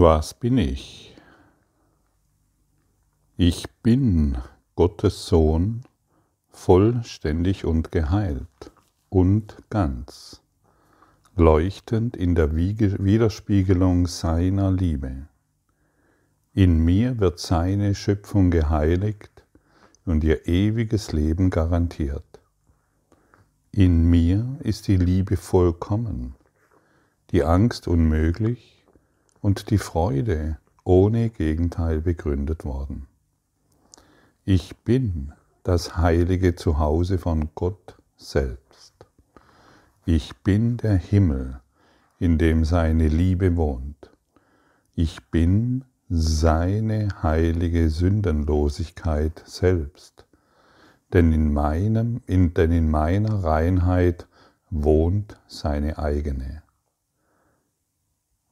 [0.00, 1.16] Was bin ich?
[3.36, 4.38] Ich bin
[4.76, 5.80] Gottes Sohn,
[6.50, 8.70] vollständig und geheilt
[9.08, 10.40] und ganz,
[11.34, 15.26] leuchtend in der Widerspiegelung seiner Liebe.
[16.54, 19.44] In mir wird seine Schöpfung geheiligt
[20.04, 22.40] und ihr ewiges Leben garantiert.
[23.72, 26.36] In mir ist die Liebe vollkommen,
[27.32, 28.77] die Angst unmöglich
[29.40, 33.06] und die Freude ohne Gegenteil begründet worden.
[34.44, 38.94] Ich bin das heilige Zuhause von Gott selbst.
[40.06, 41.60] Ich bin der Himmel,
[42.18, 44.10] in dem seine Liebe wohnt.
[44.94, 50.24] Ich bin seine heilige Sündenlosigkeit selbst.
[51.12, 54.26] Denn in, meinem, in, denn in meiner Reinheit
[54.70, 56.62] wohnt seine eigene.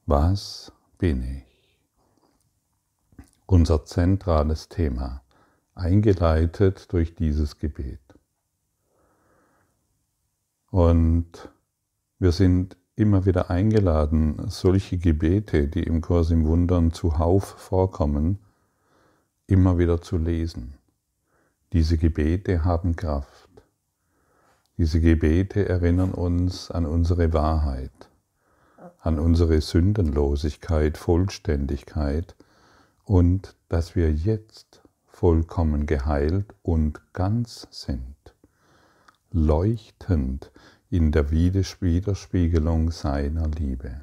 [0.05, 1.43] Was bin ich.
[3.45, 5.21] Unser zentrales Thema,
[5.75, 7.99] eingeleitet durch dieses Gebet.
[10.69, 11.49] Und
[12.19, 18.39] wir sind immer wieder eingeladen, solche Gebete, die im Kurs im Wundern zuhauf vorkommen,
[19.45, 20.73] immer wieder zu lesen.
[21.73, 23.49] Diese Gebete haben Kraft.
[24.77, 28.09] Diese Gebete erinnern uns an unsere Wahrheit
[28.99, 32.35] an unsere Sündenlosigkeit, Vollständigkeit
[33.03, 38.15] und dass wir jetzt vollkommen geheilt und ganz sind,
[39.31, 40.51] leuchtend
[40.89, 44.01] in der Widerspiegelung seiner Liebe.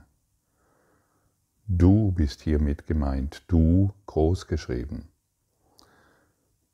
[1.67, 5.08] Du bist hiermit gemeint, du großgeschrieben.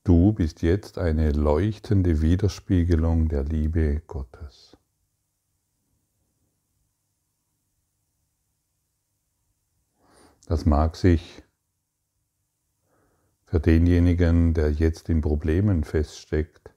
[0.03, 4.77] Du bist jetzt eine leuchtende Widerspiegelung der Liebe Gottes.
[10.51, 11.45] Das mag sich
[13.45, 16.75] für denjenigen, der jetzt in Problemen feststeckt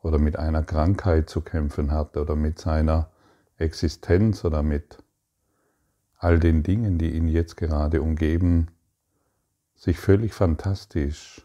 [0.00, 3.10] oder mit einer Krankheit zu kämpfen hat oder mit seiner
[3.56, 5.02] Existenz oder mit
[6.18, 8.68] all den Dingen, die ihn jetzt gerade umgeben,
[9.74, 11.44] sich völlig fantastisch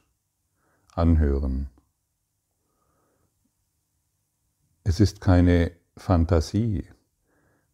[0.94, 1.72] anhören.
[4.84, 6.88] Es ist keine Fantasie,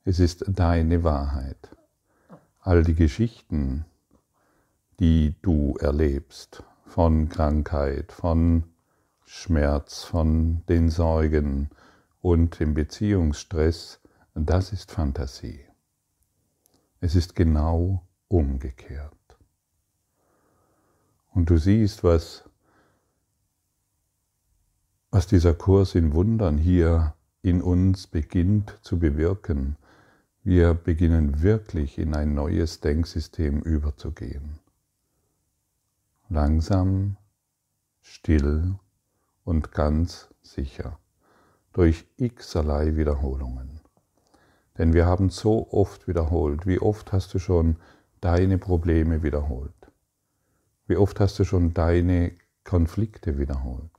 [0.05, 1.75] es ist deine Wahrheit
[2.61, 3.85] all die Geschichten,
[4.99, 8.65] die du erlebst, von Krankheit, von
[9.25, 11.69] Schmerz, von den Sorgen
[12.21, 13.99] und dem Beziehungsstress,
[14.35, 15.61] das ist Fantasie.
[16.99, 19.15] Es ist genau umgekehrt.
[21.33, 22.43] Und du siehst, was,
[25.09, 29.77] was dieser Kurs in Wundern hier in uns beginnt zu bewirken,
[30.43, 34.59] wir beginnen wirklich in ein neues Denksystem überzugehen.
[36.29, 37.17] Langsam,
[38.01, 38.75] still
[39.43, 40.97] und ganz sicher,
[41.73, 43.81] durch x-erlei Wiederholungen.
[44.77, 46.65] Denn wir haben so oft wiederholt.
[46.65, 47.75] Wie oft hast du schon
[48.19, 49.73] deine Probleme wiederholt?
[50.87, 52.31] Wie oft hast du schon deine
[52.63, 53.91] Konflikte wiederholt?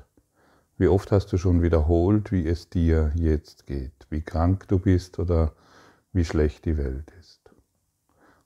[0.76, 4.06] Wie oft hast du schon wiederholt, wie es dir jetzt geht?
[4.10, 5.52] Wie krank du bist oder
[6.12, 7.40] wie schlecht die Welt ist.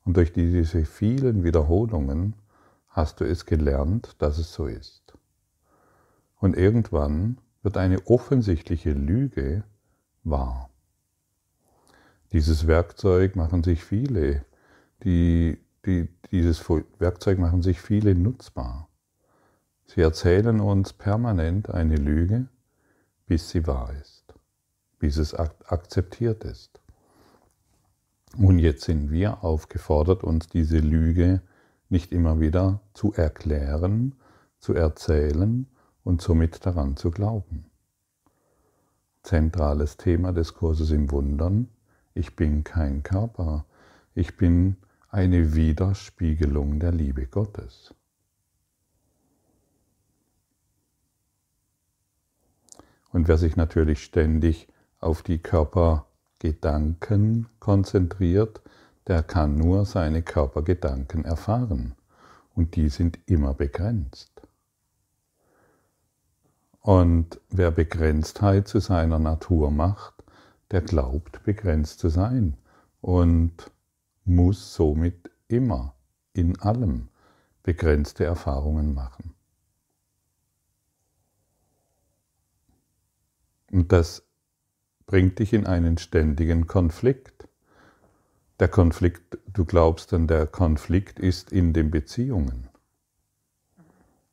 [0.05, 2.35] Und durch diese vielen Wiederholungen
[2.89, 5.15] hast du es gelernt, dass es so ist.
[6.39, 9.65] Und irgendwann wird eine offensichtliche Lüge
[10.23, 10.71] wahr.
[12.33, 14.45] Dieses Werkzeug machen sich viele,
[15.03, 16.63] die, die, dieses
[16.99, 18.89] Werkzeug machen sich viele nutzbar.
[19.87, 22.49] Sie erzählen uns permanent eine Lüge,
[23.27, 24.35] bis sie wahr ist,
[24.99, 26.81] bis es akzeptiert ist.
[28.39, 31.41] Und jetzt sind wir aufgefordert, uns diese Lüge
[31.89, 34.15] nicht immer wieder zu erklären,
[34.59, 35.67] zu erzählen
[36.05, 37.67] und somit daran zu glauben.
[39.23, 41.69] Zentrales Thema des Kurses im Wundern,
[42.15, 43.65] ich bin kein Körper,
[44.15, 44.77] ich bin
[45.09, 47.95] eine Widerspiegelung der Liebe Gottes.
[53.13, 54.69] Und wer sich natürlich ständig
[55.01, 56.07] auf die Körper
[56.39, 58.61] Gedanken konzentriert,
[59.07, 61.95] der kann nur seine Körpergedanken erfahren
[62.55, 64.43] und die sind immer begrenzt.
[66.81, 70.15] Und wer Begrenztheit zu seiner Natur macht,
[70.71, 72.57] der glaubt begrenzt zu sein
[73.01, 73.71] und
[74.25, 75.95] muss somit immer
[76.33, 77.09] in allem
[77.63, 79.35] begrenzte Erfahrungen machen.
[83.73, 84.26] Und das
[85.07, 87.49] bringt dich in einen ständigen Konflikt.
[88.59, 92.69] Der Konflikt, du glaubst dann, der Konflikt ist in den Beziehungen.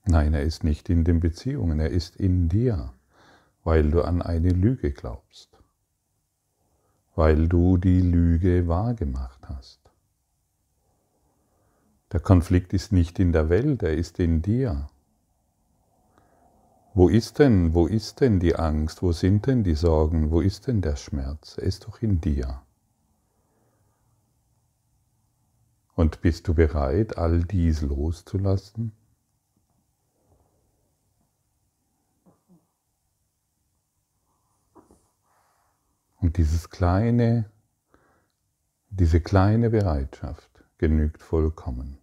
[0.06, 2.94] Nein, er ist nicht in den Beziehungen, er ist in dir,
[3.64, 5.58] weil du an eine Lüge glaubst,
[7.16, 9.80] weil du die Lüge wahrgemacht hast.
[12.12, 14.88] Der Konflikt ist nicht in der Welt, er ist in dir.
[16.96, 20.68] Wo ist denn, wo ist denn die Angst, wo sind denn die Sorgen, wo ist
[20.68, 21.58] denn der Schmerz?
[21.58, 22.62] Er ist doch in dir.
[25.96, 28.92] Und bist du bereit, all dies loszulassen?
[36.18, 37.50] Und dieses kleine,
[38.90, 42.03] diese kleine Bereitschaft genügt vollkommen.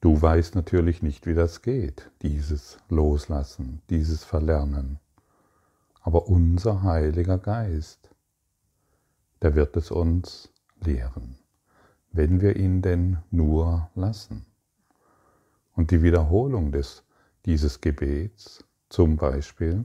[0.00, 4.98] Du weißt natürlich nicht, wie das geht, dieses Loslassen, dieses Verlernen.
[6.02, 8.10] Aber unser Heiliger Geist,
[9.42, 10.50] der wird es uns
[10.80, 11.38] lehren,
[12.12, 14.46] wenn wir ihn denn nur lassen.
[15.74, 17.02] Und die Wiederholung des,
[17.44, 19.84] dieses Gebets zum Beispiel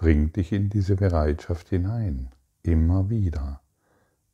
[0.00, 2.30] Bring dich in diese Bereitschaft hinein.
[2.62, 3.60] Immer wieder.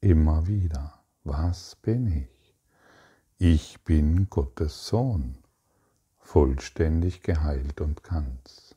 [0.00, 0.94] Immer wieder.
[1.24, 2.35] Was bin ich?
[3.38, 5.38] Ich bin Gottes Sohn,
[6.18, 8.74] vollständig geheilt und ganz.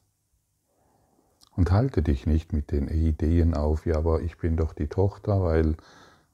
[1.55, 5.41] Und halte dich nicht mit den Ideen auf, ja, aber ich bin doch die Tochter,
[5.41, 5.75] weil,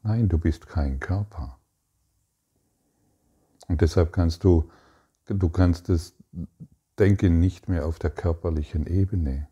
[0.04, 1.58] nein, du bist kein Körper.
[3.68, 4.70] Und deshalb kannst du,
[5.28, 6.14] du kannst das
[6.98, 9.48] Denken nicht mehr auf der körperlichen Ebene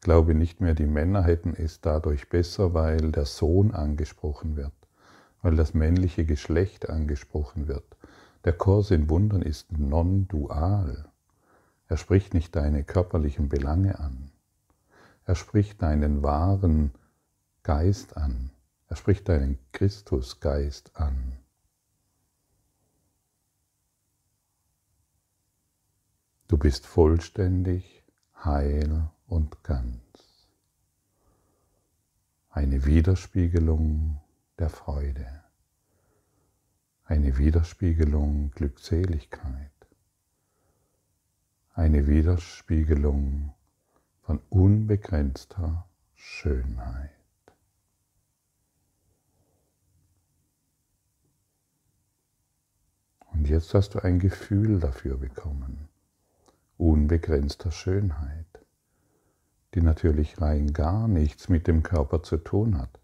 [0.00, 4.72] glaube nicht mehr, die Männer hätten es dadurch besser, weil der Sohn angesprochen wird,
[5.42, 7.96] weil das männliche Geschlecht angesprochen wird.
[8.44, 11.08] Der Kurs in Wundern ist non-dual.
[11.88, 14.30] Er spricht nicht deine körperlichen Belange an.
[15.24, 16.92] Er spricht deinen wahren
[17.62, 18.50] Geist an.
[18.88, 21.38] Er spricht deinen Christusgeist an.
[26.48, 28.02] Du bist vollständig,
[28.42, 30.00] heil und ganz.
[32.48, 34.18] Eine Widerspiegelung
[34.58, 35.26] der Freude,
[37.04, 39.70] eine Widerspiegelung Glückseligkeit,
[41.74, 43.54] eine Widerspiegelung
[44.22, 47.10] von unbegrenzter Schönheit.
[53.32, 55.88] Und jetzt hast du ein Gefühl dafür bekommen,
[56.76, 58.46] unbegrenzter Schönheit
[59.74, 62.98] die natürlich rein gar nichts mit dem Körper zu tun hat.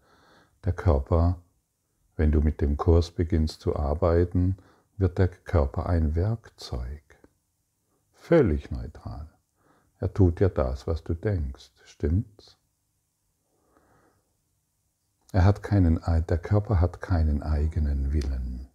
[0.63, 1.39] Der Körper,
[2.15, 4.57] wenn du mit dem Kurs beginnst zu arbeiten,
[4.97, 7.03] wird der Körper ein Werkzeug.
[8.13, 9.29] Völlig neutral.
[9.99, 11.71] Er tut ja das, was du denkst.
[11.83, 12.57] Stimmt's?
[15.31, 18.67] Er hat keinen, der Körper hat keinen eigenen Willen.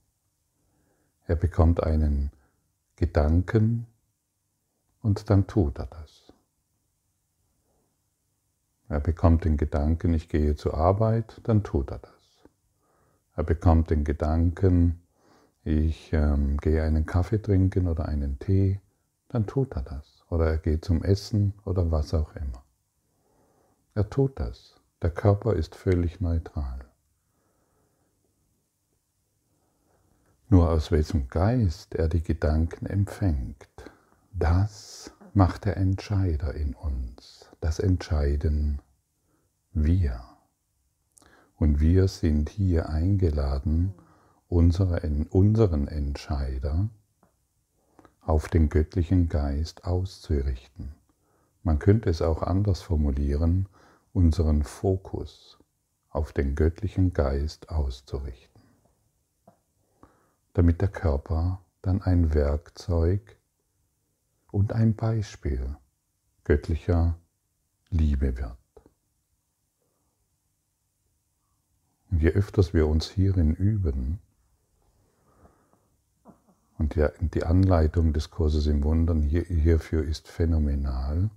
[1.26, 2.30] Er bekommt einen
[2.96, 3.86] Gedanken
[5.00, 6.32] und dann tut er das.
[8.88, 12.19] Er bekommt den Gedanken, ich gehe zur Arbeit, dann tut er das.
[13.40, 15.00] Er bekommt den Gedanken,
[15.64, 18.82] ich ähm, gehe einen Kaffee trinken oder einen Tee,
[19.28, 20.22] dann tut er das.
[20.28, 22.62] Oder er geht zum Essen oder was auch immer.
[23.94, 24.76] Er tut das.
[25.00, 26.80] Der Körper ist völlig neutral.
[30.50, 33.68] Nur aus welchem Geist er die Gedanken empfängt,
[34.32, 38.80] das macht der Entscheider in uns das entscheiden
[39.72, 40.29] wir.
[41.60, 43.92] Und wir sind hier eingeladen,
[44.48, 46.88] unsere, unseren Entscheider
[48.22, 50.94] auf den göttlichen Geist auszurichten.
[51.62, 53.68] Man könnte es auch anders formulieren,
[54.14, 55.58] unseren Fokus
[56.08, 58.62] auf den göttlichen Geist auszurichten,
[60.54, 63.36] damit der Körper dann ein Werkzeug
[64.50, 65.76] und ein Beispiel
[66.44, 67.18] göttlicher
[67.90, 68.59] Liebe wird.
[72.10, 74.20] Und je öfters wir uns hierin üben,
[76.78, 76.96] und
[77.34, 81.28] die, Anleitung des Kurses im Wundern hierfür ist phänomenal,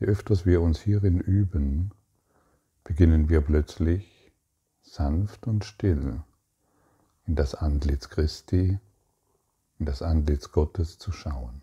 [0.00, 1.92] je öfters wir uns hierin üben,
[2.82, 4.32] beginnen wir plötzlich
[4.82, 6.22] sanft und still
[7.26, 8.80] in das Antlitz Christi,
[9.78, 11.62] in das Antlitz Gottes zu schauen.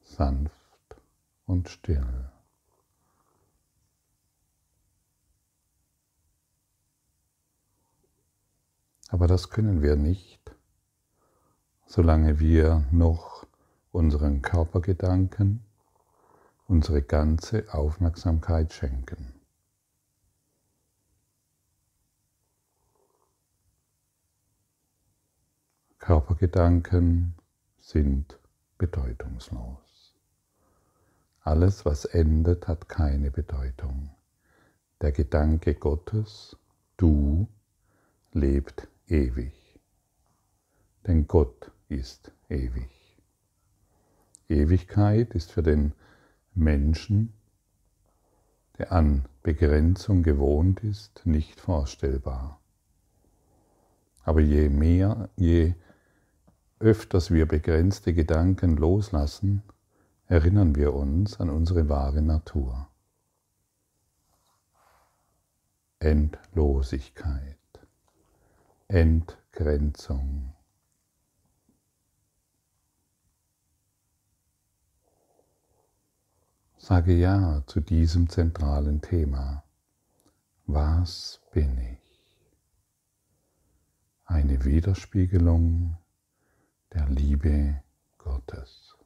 [0.00, 0.54] Sanft
[1.44, 2.30] und still.
[9.08, 10.54] Aber das können wir nicht,
[11.86, 13.46] solange wir noch
[13.90, 15.64] unseren Körpergedanken
[16.68, 19.32] unsere ganze Aufmerksamkeit schenken.
[25.98, 27.34] Körpergedanken
[27.80, 28.38] sind
[28.76, 30.14] bedeutungslos.
[31.40, 34.10] Alles, was endet, hat keine Bedeutung.
[35.00, 36.56] Der Gedanke Gottes,
[36.98, 37.48] du,
[38.32, 39.52] lebt ewig.
[41.06, 42.90] Denn Gott ist ewig.
[44.48, 45.92] Ewigkeit ist für den
[46.54, 47.32] Menschen,
[48.78, 52.60] der an Begrenzung gewohnt ist, nicht vorstellbar.
[54.24, 55.74] Aber je mehr, je
[56.78, 59.62] öfters wir begrenzte Gedanken loslassen,
[60.26, 62.88] erinnern wir uns an unsere wahre Natur.
[65.98, 67.57] Endlosigkeit,
[68.88, 70.54] Entgrenzung.
[76.78, 79.62] Sage ja zu diesem zentralen Thema.
[80.64, 81.98] Was bin ich?
[84.24, 85.98] Eine Widerspiegelung
[86.94, 87.82] der Liebe
[88.16, 88.96] Gottes.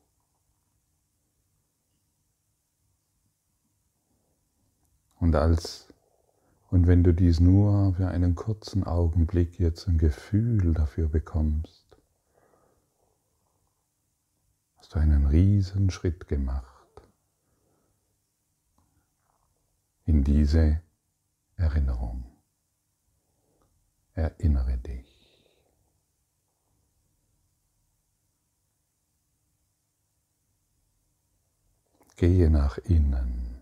[5.19, 5.91] Und als
[6.73, 11.85] und wenn du dies nur für einen kurzen Augenblick jetzt ein Gefühl dafür bekommst,
[14.76, 16.73] hast du einen riesen Schritt gemacht
[20.07, 20.81] in diese
[21.57, 22.25] Erinnerung.
[24.14, 25.12] Erinnere dich.
[32.17, 33.52] Gehe nach innen.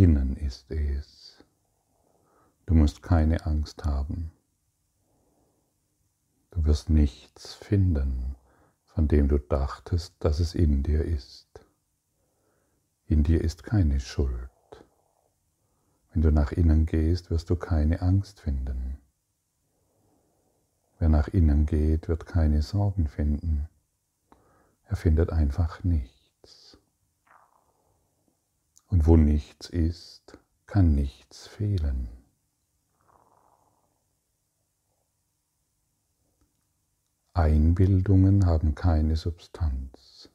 [0.00, 1.44] Innen ist es.
[2.66, 4.32] Du musst keine Angst haben.
[6.50, 8.34] Du wirst nichts finden,
[8.84, 11.46] von dem du dachtest, dass es in dir ist.
[13.06, 14.50] In dir ist keine Schuld.
[16.12, 18.98] Wenn du nach innen gehst, wirst du keine Angst finden.
[20.98, 23.68] Wer nach innen geht, wird keine Sorgen finden.
[24.88, 26.76] Er findet einfach nichts.
[28.88, 30.36] Und wo nichts ist,
[30.70, 32.06] kann nichts fehlen.
[37.32, 40.30] Einbildungen haben keine Substanz.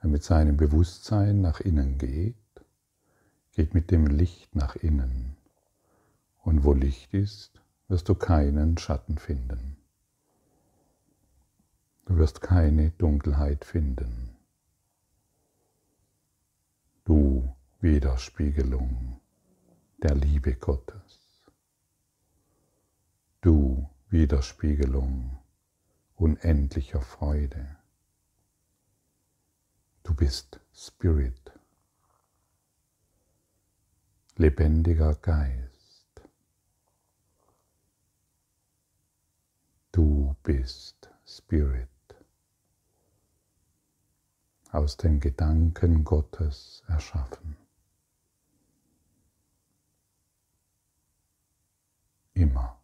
[0.00, 2.34] Wer mit seinem Bewusstsein nach innen geht,
[3.52, 5.36] geht mit dem Licht nach innen.
[6.42, 9.76] Und wo Licht ist, wirst du keinen Schatten finden.
[12.06, 14.36] Du wirst keine Dunkelheit finden.
[17.04, 19.17] Du Widerspiegelung
[19.98, 21.42] der Liebe Gottes.
[23.40, 25.38] Du Widerspiegelung
[26.14, 27.76] unendlicher Freude.
[30.04, 31.52] Du bist Spirit,
[34.36, 36.22] lebendiger Geist.
[39.90, 41.88] Du bist Spirit,
[44.70, 47.67] aus den Gedanken Gottes erschaffen.
[52.38, 52.78] Immer.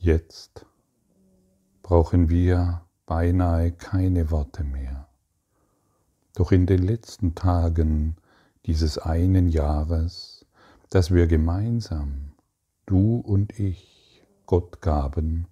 [0.00, 0.66] Jetzt
[1.82, 5.06] brauchen wir beinahe keine Worte mehr.
[6.34, 8.16] Doch in den letzten Tagen
[8.64, 10.44] dieses einen Jahres,
[10.90, 12.32] das wir gemeinsam,
[12.86, 15.46] du und ich, Gott gaben,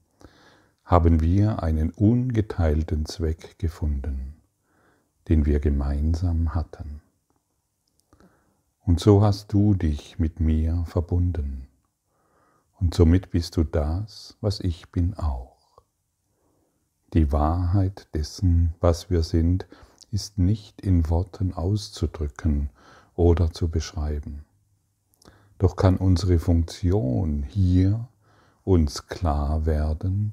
[0.85, 4.35] haben wir einen ungeteilten Zweck gefunden,
[5.28, 7.00] den wir gemeinsam hatten.
[8.87, 11.66] Und so hast du dich mit mir verbunden.
[12.78, 15.83] Und somit bist du das, was ich bin auch.
[17.14, 19.66] Die Wahrheit dessen, was wir sind,
[20.11, 22.71] ist nicht in Worten auszudrücken
[23.14, 24.45] oder zu beschreiben.
[25.59, 28.09] Doch kann unsere Funktion hier
[28.64, 30.33] uns klar werden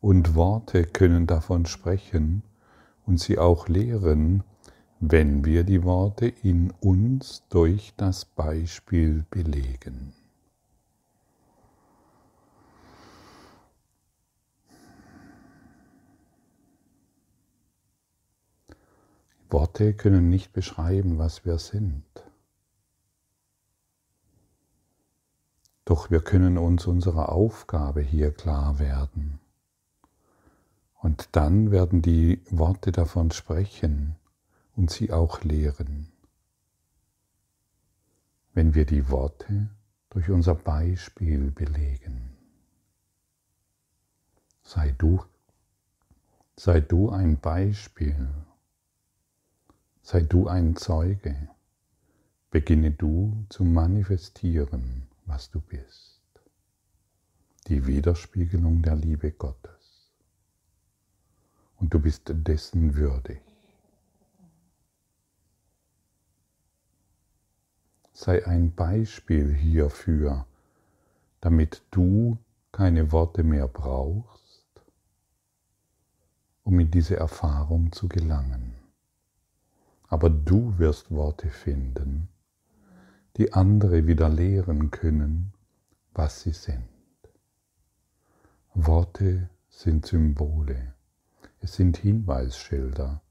[0.00, 2.42] und Worte können davon sprechen
[3.06, 4.42] und sie auch lehren,
[5.00, 10.12] wenn wir die Worte in uns durch das Beispiel belegen.
[19.48, 22.04] Worte können nicht beschreiben, was wir sind.
[25.84, 29.38] Doch wir können uns unserer Aufgabe hier klar werden.
[31.00, 34.16] Und dann werden die Worte davon sprechen
[34.74, 36.12] und sie auch lehren.
[38.54, 39.68] Wenn wir die Worte
[40.10, 42.36] durch unser Beispiel belegen.
[44.66, 45.24] sei du,
[46.56, 48.28] sei du ein Beispiel,
[50.02, 51.48] sei du ein Zeuge,
[52.50, 56.20] beginne du zu manifestieren, was du bist,
[57.68, 59.75] die Widerspiegelung der Liebe Gottes.
[61.78, 63.40] Und du bist dessen würdig.
[68.16, 70.46] sei ein Beispiel hierfür,
[71.42, 72.38] damit du
[72.72, 74.64] keine Worte mehr brauchst,
[76.64, 78.74] um in diese Erfahrung zu gelangen.
[80.08, 82.28] Aber du wirst Worte finden,
[83.36, 85.52] die andere wieder lehren können,
[86.14, 86.88] was sie sind.
[88.72, 90.94] Worte sind Symbole,
[91.60, 93.22] es sind Hinweisschilder,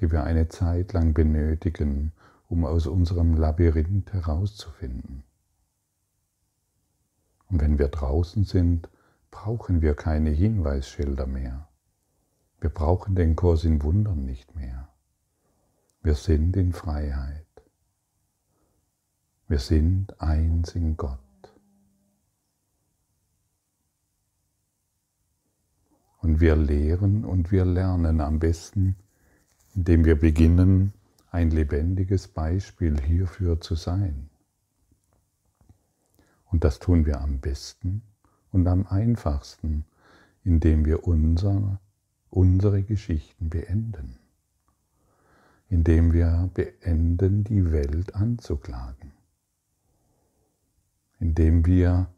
[0.00, 2.12] die wir eine Zeit lang benötigen,
[2.48, 5.24] um aus unserem Labyrinth herauszufinden.
[7.48, 8.88] Und wenn wir draußen sind,
[9.30, 11.68] brauchen wir keine Hinweisschilder mehr.
[12.60, 14.88] Wir brauchen den Kurs in Wundern nicht mehr.
[16.02, 17.44] Wir sind in Freiheit.
[19.46, 21.27] Wir sind eins in Gott.
[26.18, 28.96] Und wir lehren und wir lernen am besten,
[29.74, 30.92] indem wir beginnen,
[31.30, 34.28] ein lebendiges Beispiel hierfür zu sein.
[36.50, 38.02] Und das tun wir am besten
[38.50, 39.84] und am einfachsten,
[40.44, 41.80] indem wir unser,
[42.30, 44.18] unsere Geschichten beenden,
[45.68, 49.12] indem wir beenden, die Welt anzuklagen,
[51.20, 52.08] indem wir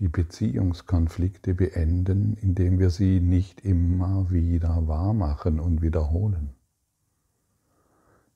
[0.00, 6.54] die Beziehungskonflikte beenden, indem wir sie nicht immer wieder wahrmachen und wiederholen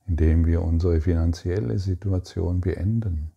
[0.07, 3.31] indem wir unsere finanzielle Situation beenden,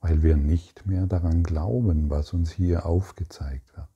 [0.00, 3.88] weil wir nicht mehr daran glauben, was uns hier aufgezeigt wird.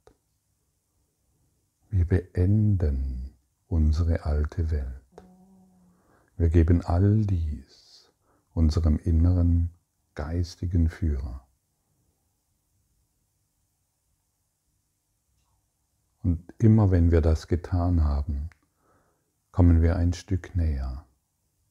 [1.91, 3.35] Wir beenden
[3.69, 4.87] unsere alte Welt.
[6.37, 8.11] Wir geben all dies
[8.55, 9.71] unserem inneren
[10.15, 11.47] geistigen Führer.
[16.23, 18.51] Und immer wenn wir das getan haben,
[19.51, 21.05] kommen wir ein Stück näher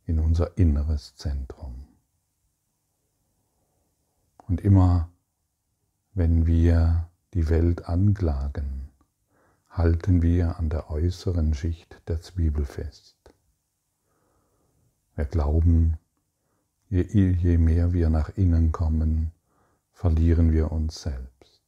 [0.05, 1.87] in unser inneres Zentrum.
[4.47, 5.09] Und immer,
[6.13, 8.89] wenn wir die Welt anklagen,
[9.69, 13.15] halten wir an der äußeren Schicht der Zwiebel fest.
[15.15, 15.97] Wir glauben,
[16.89, 19.31] je, je mehr wir nach innen kommen,
[19.93, 21.61] verlieren wir uns selbst.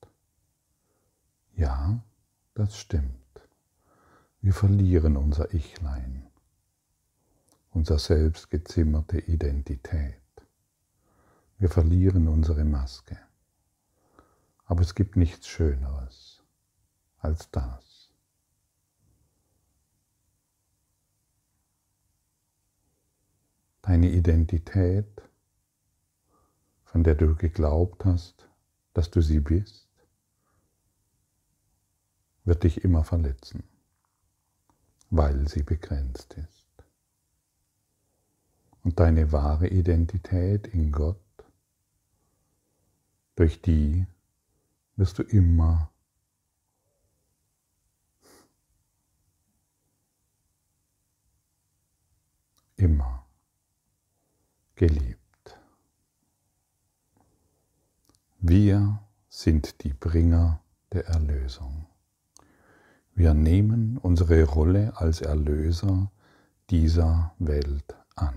[1.55, 2.01] Ja,
[2.53, 3.17] das stimmt.
[4.41, 6.23] Wir verlieren unser Ichlein
[7.73, 10.21] unser selbstgezimmerte Identität.
[11.57, 13.19] Wir verlieren unsere Maske.
[14.65, 16.43] Aber es gibt nichts Schöneres
[17.19, 18.11] als das.
[23.81, 25.21] Deine Identität,
[26.85, 28.47] von der du geglaubt hast,
[28.93, 29.89] dass du sie bist,
[32.43, 33.63] wird dich immer verletzen,
[35.09, 36.63] weil sie begrenzt ist
[38.83, 41.17] und deine wahre Identität in Gott,
[43.35, 44.05] durch die
[44.95, 45.89] wirst du immer
[52.75, 53.25] immer
[54.75, 55.57] geliebt.
[58.39, 61.87] Wir sind die Bringer der Erlösung.
[63.15, 66.11] Wir nehmen unsere Rolle als Erlöser
[66.69, 68.33] dieser Welt an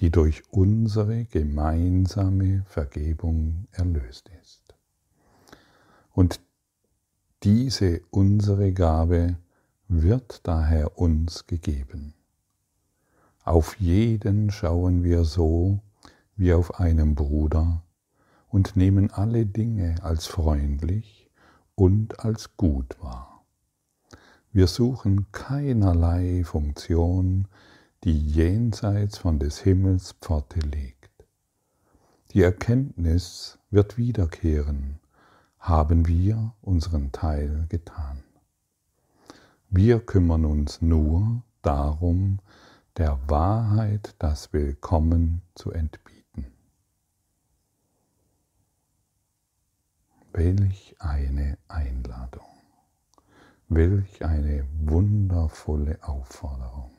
[0.00, 4.74] die durch unsere gemeinsame Vergebung erlöst ist.
[6.12, 6.40] Und
[7.42, 9.36] diese unsere Gabe
[9.88, 12.14] wird daher uns gegeben.
[13.44, 15.80] Auf jeden schauen wir so
[16.36, 17.82] wie auf einen Bruder
[18.48, 21.30] und nehmen alle Dinge als freundlich
[21.74, 23.33] und als gut wahr.
[24.54, 27.48] Wir suchen keinerlei Funktion,
[28.04, 31.10] die jenseits von des Himmels Pforte liegt.
[32.30, 35.00] Die Erkenntnis wird wiederkehren,
[35.58, 38.22] haben wir unseren Teil getan.
[39.70, 42.38] Wir kümmern uns nur darum,
[42.96, 46.46] der Wahrheit das Willkommen zu entbieten.
[50.32, 52.53] Welch eine Einladung,
[53.68, 56.90] welch eine wundervolle Aufforderung.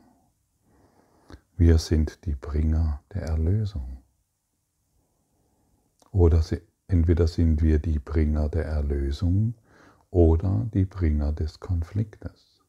[1.58, 4.04] Wir sind die Bringer der Erlösung.
[6.12, 6.44] Oder
[6.88, 9.56] entweder sind wir die Bringer der Erlösung
[10.10, 12.64] oder die Bringer des Konfliktes.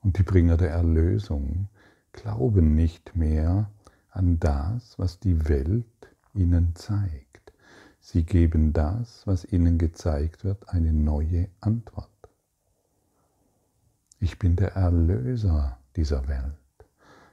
[0.00, 1.68] Und die Bringer der Erlösung
[2.12, 3.70] glauben nicht mehr
[4.10, 5.86] an das, was die Welt
[6.32, 7.25] ihnen zeigt.
[8.08, 12.08] Sie geben das, was ihnen gezeigt wird, eine neue Antwort.
[14.20, 16.54] Ich bin der Erlöser dieser Welt.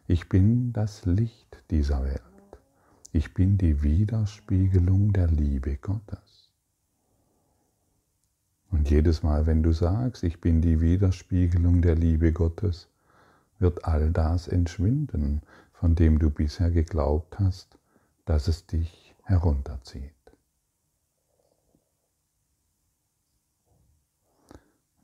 [0.07, 2.21] Ich bin das Licht dieser Welt.
[3.12, 6.49] Ich bin die Widerspiegelung der Liebe Gottes.
[8.71, 12.88] Und jedes Mal, wenn du sagst, ich bin die Widerspiegelung der Liebe Gottes,
[13.59, 17.77] wird all das entschwinden, von dem du bisher geglaubt hast,
[18.25, 20.22] dass es dich herunterzieht.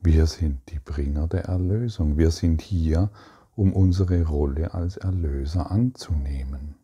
[0.01, 2.17] Wir sind die Bringer der Erlösung.
[2.17, 3.11] Wir sind hier,
[3.55, 6.75] um unsere Rolle als Erlöser anzunehmen.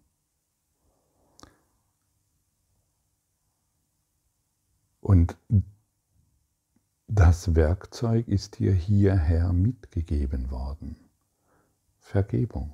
[5.00, 5.38] Und
[7.08, 10.98] das Werkzeug ist dir hierher mitgegeben worden.
[12.00, 12.72] Vergebung.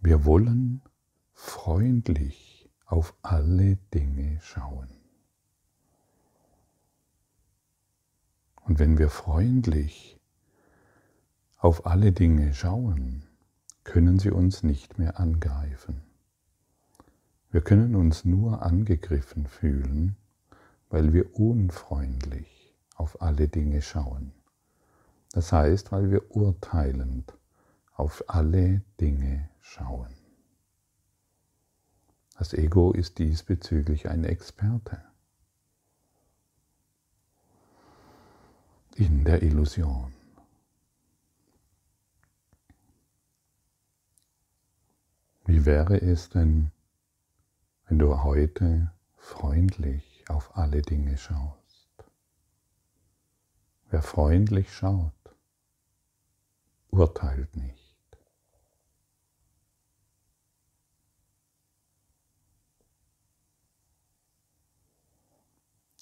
[0.00, 0.82] Wir wollen
[1.32, 4.95] freundlich auf alle Dinge schauen.
[8.66, 10.18] Und wenn wir freundlich
[11.56, 13.24] auf alle Dinge schauen,
[13.84, 16.02] können sie uns nicht mehr angreifen.
[17.50, 20.16] Wir können uns nur angegriffen fühlen,
[20.90, 24.32] weil wir unfreundlich auf alle Dinge schauen.
[25.30, 27.32] Das heißt, weil wir urteilend
[27.94, 30.12] auf alle Dinge schauen.
[32.36, 35.00] Das Ego ist diesbezüglich ein Experte.
[38.98, 40.12] In der Illusion.
[45.44, 46.72] Wie wäre es denn,
[47.86, 51.88] wenn du heute freundlich auf alle Dinge schaust?
[53.90, 55.12] Wer freundlich schaut,
[56.88, 57.76] urteilt nicht.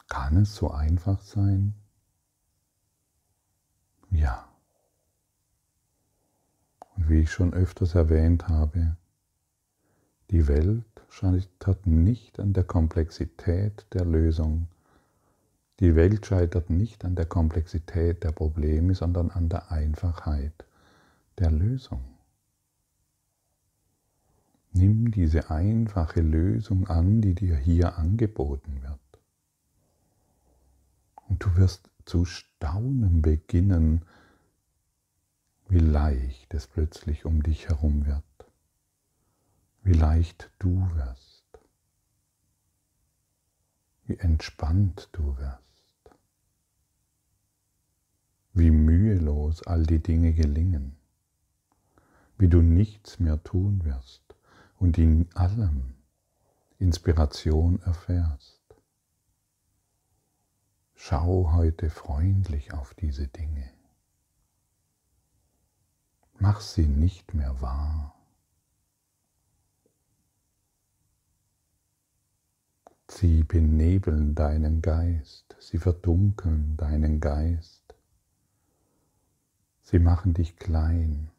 [0.08, 1.74] Kann es so einfach sein?
[4.14, 4.48] Ja.
[6.93, 8.96] Und wie ich schon öfters erwähnt habe,
[10.30, 14.68] die Welt scheitert nicht an der Komplexität der Lösung.
[15.80, 20.64] Die Welt scheitert nicht an der Komplexität der Probleme, sondern an der Einfachheit
[21.38, 22.02] der Lösung.
[24.72, 28.98] Nimm diese einfache Lösung an, die dir hier angeboten wird.
[31.28, 34.02] Und du wirst zu staunen beginnen,
[35.68, 38.24] wie leicht es plötzlich um dich herum wird,
[39.82, 41.44] wie leicht du wirst,
[44.04, 46.10] wie entspannt du wirst,
[48.52, 50.96] wie mühelos all die Dinge gelingen,
[52.38, 54.22] wie du nichts mehr tun wirst
[54.78, 55.94] und in allem
[56.78, 58.62] Inspiration erfährst.
[60.94, 63.73] Schau heute freundlich auf diese Dinge.
[66.46, 68.14] Mach sie nicht mehr wahr.
[73.08, 77.94] Sie benebeln deinen Geist, sie verdunkeln deinen Geist,
[79.84, 81.30] sie machen dich klein.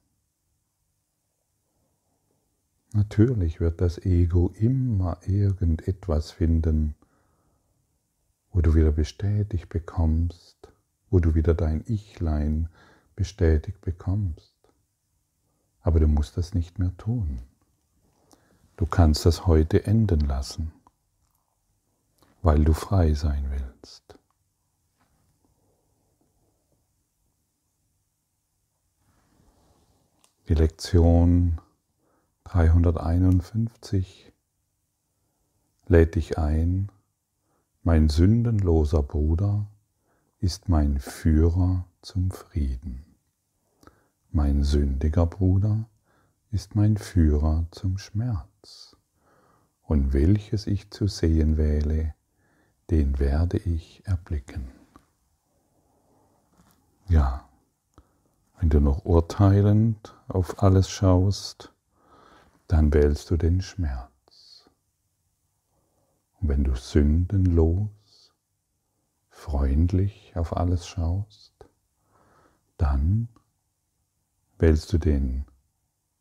[2.93, 6.95] Natürlich wird das Ego immer irgendetwas finden,
[8.51, 10.73] wo du wieder bestätigt bekommst,
[11.11, 12.69] wo du wieder dein Ichlein
[13.15, 14.54] bestätigt bekommst.
[15.85, 17.43] Aber du musst das nicht mehr tun.
[18.75, 20.73] Du kannst das heute enden lassen,
[22.41, 24.17] weil du frei sein willst.
[30.47, 31.61] Die Lektion
[32.45, 34.33] 351
[35.85, 36.91] lädt dich ein,
[37.83, 39.67] mein sündenloser Bruder
[40.39, 43.04] ist mein Führer zum Frieden.
[44.35, 45.87] Mein sündiger Bruder
[46.51, 48.97] ist mein Führer zum Schmerz.
[49.81, 52.13] Und welches ich zu sehen wähle,
[52.89, 54.67] den werde ich erblicken.
[57.07, 57.47] Ja,
[58.59, 61.71] wenn du noch urteilend auf alles schaust,
[62.67, 64.69] dann wählst du den Schmerz.
[66.41, 68.33] Und wenn du sündenlos,
[69.29, 71.53] freundlich auf alles schaust,
[72.75, 73.29] dann
[74.57, 75.45] wählst du den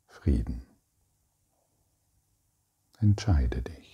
[0.07, 0.63] Frieden.
[2.99, 3.94] Entscheide dich.